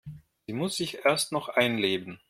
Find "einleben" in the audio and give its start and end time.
1.47-2.19